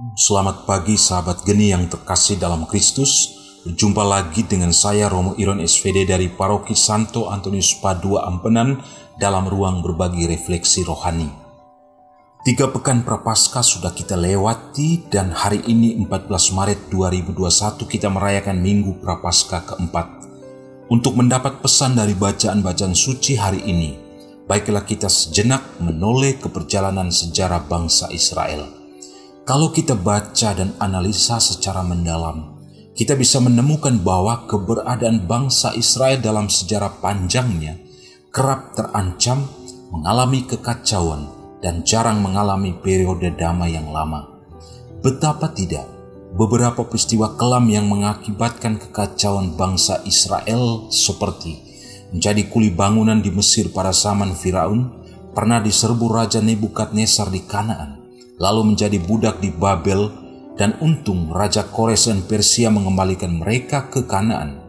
[0.00, 3.36] Selamat pagi sahabat geni yang terkasih dalam Kristus.
[3.68, 8.80] Berjumpa lagi dengan saya Romo Iron SVD dari Paroki Santo Antonius Padua Ampenan
[9.20, 11.28] dalam ruang berbagi refleksi rohani.
[12.40, 19.04] Tiga pekan prapaskah sudah kita lewati dan hari ini 14 Maret 2021 kita merayakan Minggu
[19.04, 20.08] Prapaskah keempat.
[20.88, 24.00] Untuk mendapat pesan dari bacaan-bacaan suci hari ini,
[24.48, 28.79] baiklah kita sejenak menoleh ke perjalanan sejarah bangsa Israel.
[29.50, 32.54] Kalau kita baca dan analisa secara mendalam,
[32.94, 37.74] kita bisa menemukan bahwa keberadaan bangsa Israel dalam sejarah panjangnya
[38.30, 39.50] kerap terancam,
[39.90, 44.38] mengalami kekacauan, dan jarang mengalami periode damai yang lama.
[45.02, 45.90] Betapa tidak,
[46.38, 51.58] beberapa peristiwa kelam yang mengakibatkan kekacauan bangsa Israel seperti
[52.14, 54.94] menjadi kuli bangunan di Mesir pada zaman Firaun,
[55.34, 57.99] pernah diserbu Raja Nebukadnezar di Kanaan,
[58.40, 60.08] lalu menjadi budak di Babel,
[60.56, 64.60] dan untung Raja Kores dan Persia mengembalikan mereka ke Kanaan.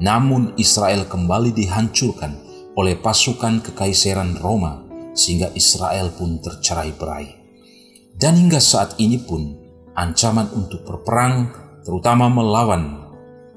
[0.00, 2.36] Namun Israel kembali dihancurkan
[2.76, 4.80] oleh pasukan kekaisaran Roma,
[5.12, 7.26] sehingga Israel pun tercerai berai.
[8.18, 9.56] Dan hingga saat ini pun,
[9.94, 11.52] ancaman untuk berperang,
[11.86, 13.08] terutama melawan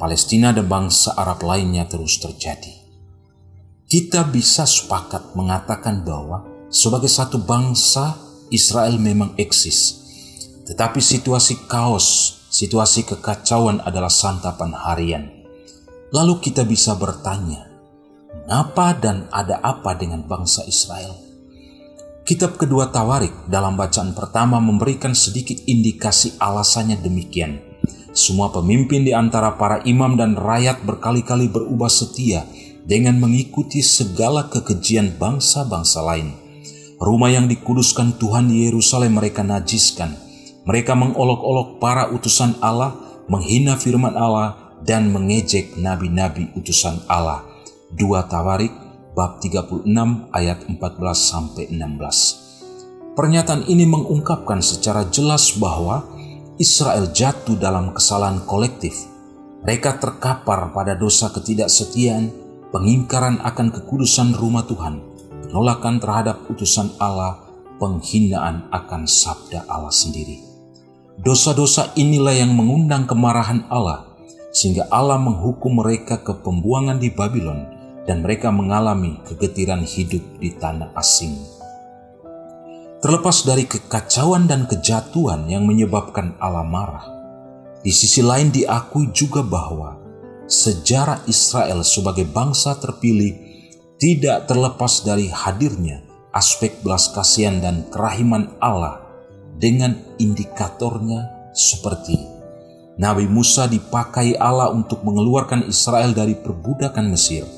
[0.00, 2.72] Palestina dan bangsa Arab lainnya terus terjadi.
[3.90, 10.02] Kita bisa sepakat mengatakan bahwa sebagai satu bangsa Israel memang eksis.
[10.66, 15.24] Tetapi situasi kaos, situasi kekacauan adalah santapan harian.
[16.10, 17.70] Lalu kita bisa bertanya,
[18.42, 21.14] mengapa dan ada apa dengan bangsa Israel?
[22.26, 27.62] Kitab kedua Tawarik dalam bacaan pertama memberikan sedikit indikasi alasannya demikian.
[28.10, 32.42] Semua pemimpin di antara para imam dan rakyat berkali-kali berubah setia
[32.82, 36.39] dengan mengikuti segala kekejian bangsa-bangsa lain
[37.00, 40.20] Rumah yang dikuduskan Tuhan di Yerusalem mereka najiskan.
[40.68, 42.92] Mereka mengolok-olok para utusan Allah,
[43.24, 47.40] menghina firman Allah, dan mengejek nabi-nabi utusan Allah.
[47.96, 48.68] 2 Tawarik
[49.16, 49.88] bab 36
[50.28, 50.76] ayat 14
[51.16, 53.16] sampai 16.
[53.16, 56.04] Pernyataan ini mengungkapkan secara jelas bahwa
[56.60, 59.08] Israel jatuh dalam kesalahan kolektif.
[59.64, 62.28] Mereka terkapar pada dosa ketidaksetiaan,
[62.68, 65.09] pengingkaran akan kekudusan rumah Tuhan,
[65.50, 67.42] penolakan terhadap utusan Allah,
[67.82, 70.38] penghinaan akan sabda Allah sendiri.
[71.18, 74.14] Dosa-dosa inilah yang mengundang kemarahan Allah,
[74.54, 77.66] sehingga Allah menghukum mereka ke pembuangan di Babylon
[78.06, 81.34] dan mereka mengalami kegetiran hidup di tanah asing.
[83.02, 87.10] Terlepas dari kekacauan dan kejatuhan yang menyebabkan Allah marah,
[87.82, 89.98] di sisi lain diakui juga bahwa
[90.46, 93.49] sejarah Israel sebagai bangsa terpilih
[94.00, 96.00] tidak terlepas dari hadirnya
[96.32, 99.04] aspek belas kasihan dan kerahiman Allah
[99.60, 102.40] dengan indikatornya seperti
[103.00, 107.48] Nabi Musa dipakai Allah untuk mengeluarkan Israel dari perbudakan Mesir.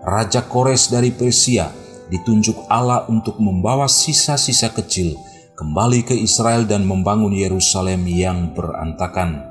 [0.00, 1.68] Raja Kores dari Persia
[2.08, 5.12] ditunjuk Allah untuk membawa sisa-sisa kecil
[5.52, 9.44] kembali ke Israel dan membangun Yerusalem yang berantakan.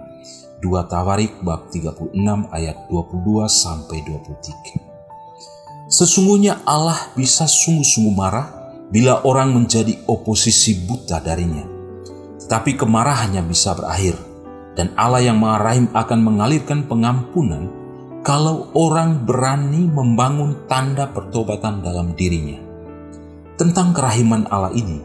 [0.66, 2.18] 2 Tawarik bab 36
[2.50, 4.85] ayat 22 sampai 23.
[5.86, 8.50] Sesungguhnya Allah bisa sungguh-sungguh marah
[8.90, 11.62] bila orang menjadi oposisi buta darinya.
[12.42, 14.18] Tetapi kemarahannya bisa berakhir
[14.74, 17.70] dan Allah yang Maha Rahim akan mengalirkan pengampunan
[18.26, 22.58] kalau orang berani membangun tanda pertobatan dalam dirinya.
[23.56, 25.00] Tentang kerahiman Allah ini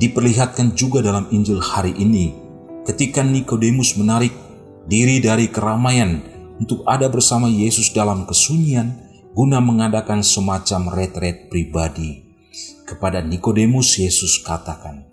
[0.00, 2.32] diperlihatkan juga dalam Injil hari ini
[2.88, 4.32] ketika Nikodemus menarik
[4.88, 6.24] diri dari keramaian
[6.56, 12.20] untuk ada bersama Yesus dalam kesunyian guna mengadakan semacam retret pribadi.
[12.84, 15.08] Kepada Nikodemus Yesus katakan,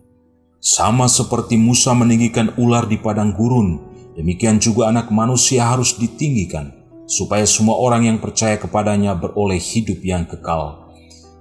[0.60, 3.80] "Sama seperti Musa meninggikan ular di padang gurun,
[4.20, 6.76] demikian juga anak manusia harus ditinggikan,
[7.08, 10.92] supaya semua orang yang percaya kepadanya beroleh hidup yang kekal.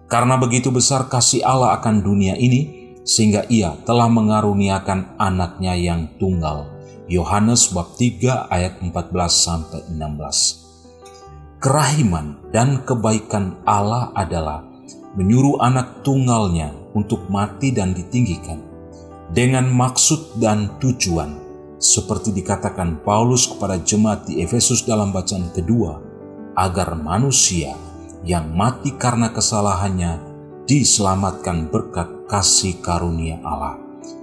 [0.07, 6.71] Karena begitu besar kasih Allah akan dunia ini, sehingga ia telah mengaruniakan anaknya yang tunggal."
[7.11, 10.68] Yohanes bab 3 ayat 14 sampai 16
[11.59, 14.63] kerahiman dan kebaikan Allah adalah
[15.19, 18.63] menyuruh anak tunggalnya untuk mati dan ditinggikan
[19.35, 21.35] dengan maksud dan tujuan
[21.83, 25.99] seperti dikatakan Paulus kepada jemaat di Efesus dalam bacaan kedua
[26.55, 27.75] agar manusia
[28.23, 30.19] yang mati karena kesalahannya
[30.67, 33.79] diselamatkan berkat kasih karunia Allah.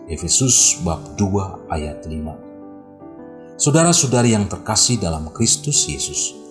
[0.05, 3.57] Efesus bab 2 ayat 5.
[3.57, 6.44] Saudara-saudari yang terkasih dalam Kristus Yesus,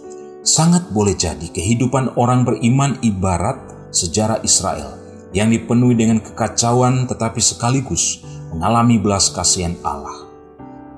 [0.44, 3.56] sangat boleh jadi kehidupan orang beriman ibarat
[3.88, 5.00] sejarah Israel
[5.32, 10.28] yang dipenuhi dengan kekacauan tetapi sekaligus mengalami belas kasihan Allah.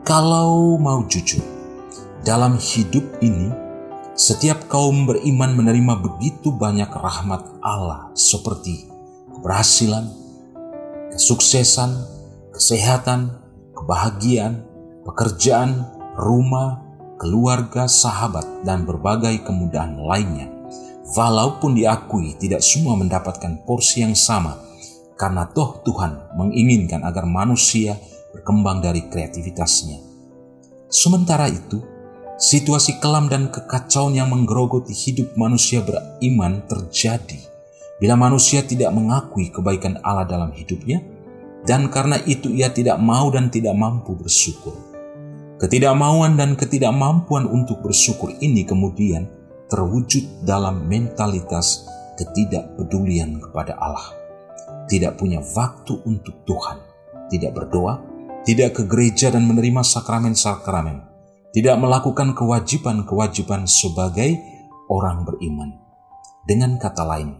[0.04, 1.42] Kalau mau jujur,
[2.26, 3.50] dalam hidup ini,
[4.18, 8.86] setiap kaum beriman menerima begitu banyak rahmat Allah seperti
[9.34, 10.06] keberhasilan,
[11.10, 11.90] kesuksesan,
[12.54, 13.34] kesehatan,
[13.74, 14.62] kebahagiaan,
[15.02, 16.85] pekerjaan, rumah,
[17.16, 20.52] keluarga, sahabat, dan berbagai kemudahan lainnya.
[21.16, 24.58] Walaupun diakui tidak semua mendapatkan porsi yang sama,
[25.16, 27.96] karena toh Tuhan menginginkan agar manusia
[28.34, 30.02] berkembang dari kreativitasnya.
[30.92, 31.80] Sementara itu,
[32.36, 37.56] situasi kelam dan kekacauan yang menggerogoti hidup manusia beriman terjadi
[37.96, 41.00] bila manusia tidak mengakui kebaikan Allah dalam hidupnya,
[41.64, 44.76] dan karena itu ia tidak mau dan tidak mampu bersyukur.
[45.56, 49.24] Ketidakmauan dan ketidakmampuan untuk bersyukur ini kemudian
[49.72, 51.88] terwujud dalam mentalitas
[52.20, 54.12] ketidakpedulian kepada Allah.
[54.84, 56.76] Tidak punya waktu untuk Tuhan,
[57.32, 58.04] tidak berdoa,
[58.44, 61.02] tidak ke gereja dan menerima sakramen-sakramen,
[61.56, 64.36] tidak melakukan kewajiban-kewajiban sebagai
[64.92, 65.72] orang beriman.
[66.44, 67.32] Dengan kata lain,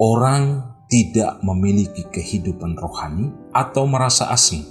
[0.00, 4.66] orang tidak memiliki kehidupan rohani atau merasa asing,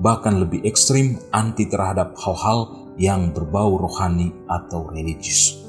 [0.00, 5.64] bahkan lebih ekstrim anti terhadap hal-hal yang berbau rohani atau religius.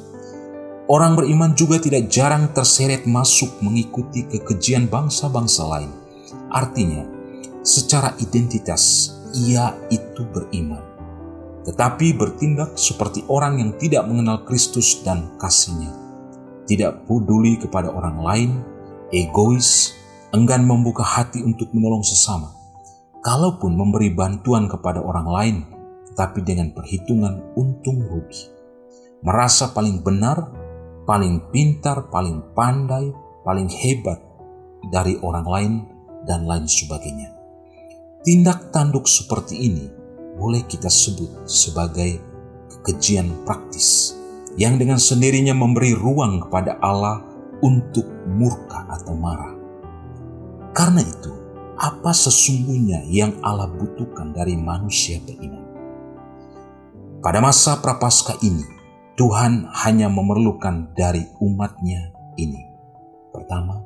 [0.87, 5.91] Orang beriman juga tidak jarang terseret masuk mengikuti kekejian bangsa-bangsa lain.
[6.47, 7.03] Artinya,
[7.59, 10.79] secara identitas ia itu beriman,
[11.67, 15.91] tetapi bertindak seperti orang yang tidak mengenal Kristus dan kasihnya,
[16.63, 18.51] tidak peduli kepada orang lain,
[19.11, 19.91] egois,
[20.31, 22.56] enggan membuka hati untuk menolong sesama.
[23.27, 25.57] Kalaupun memberi bantuan kepada orang lain,
[26.15, 28.47] tapi dengan perhitungan untung rugi.
[29.19, 30.47] Merasa paling benar,
[31.03, 33.11] paling pintar, paling pandai,
[33.43, 34.23] paling hebat
[34.87, 35.73] dari orang lain,
[36.23, 37.35] dan lain sebagainya.
[38.23, 39.91] Tindak tanduk seperti ini
[40.39, 42.23] boleh kita sebut sebagai
[42.71, 44.15] kekejian praktis
[44.55, 47.27] yang dengan sendirinya memberi ruang kepada Allah
[47.59, 49.51] untuk murka atau marah.
[50.71, 51.36] Karena itu,
[51.77, 55.61] apa sesungguhnya yang Allah butuhkan dari manusia beriman?
[57.21, 58.65] Pada masa prapaskah ini,
[59.13, 62.65] Tuhan hanya memerlukan dari umatnya ini.
[63.29, 63.81] Pertama,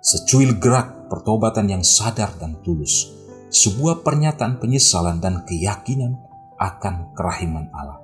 [0.00, 3.12] secuil gerak pertobatan yang sadar dan tulus,
[3.52, 6.16] sebuah pernyataan penyesalan dan keyakinan
[6.56, 8.00] akan kerahiman Allah.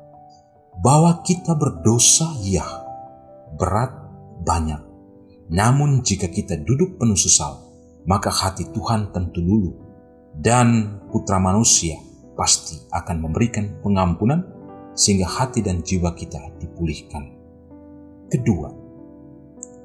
[0.80, 2.66] Bahwa kita berdosa, ya,
[3.56, 3.92] berat,
[4.44, 4.80] banyak,
[5.48, 7.63] namun jika kita duduk penuh sesal,
[8.04, 9.74] maka hati Tuhan tentu luluh
[10.36, 11.96] dan putra manusia
[12.34, 14.42] pasti akan memberikan pengampunan
[14.94, 17.34] sehingga hati dan jiwa kita dipulihkan.
[18.30, 18.68] Kedua,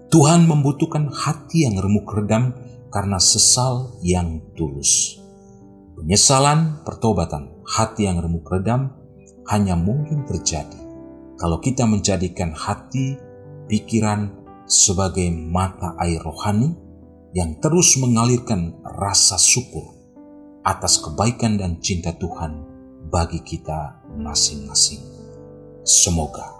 [0.10, 2.54] Tuhan membutuhkan hati yang remuk redam
[2.90, 5.22] karena sesal yang tulus.
[5.94, 8.98] Penyesalan, pertobatan, hati yang remuk redam
[9.50, 10.90] hanya mungkin terjadi
[11.40, 13.16] kalau kita menjadikan hati,
[13.72, 14.28] pikiran,
[14.68, 16.76] sebagai mata air rohani
[17.34, 19.96] yang terus mengalirkan rasa syukur
[20.66, 22.66] atas kebaikan dan cinta Tuhan
[23.10, 25.02] bagi kita masing-masing.
[25.86, 26.59] Semoga